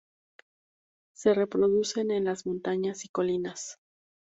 [1.13, 3.77] Se reproduce en las montañas y colinas.